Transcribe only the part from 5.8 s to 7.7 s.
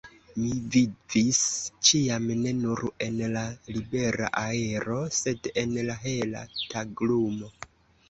la hela taglumo.